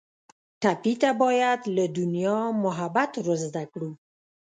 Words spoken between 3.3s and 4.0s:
زده کړو.